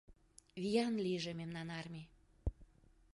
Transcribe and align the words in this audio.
Виян 0.61 0.95
лийже 1.05 1.31
мемнан 1.39 1.67
армий! 1.79 2.07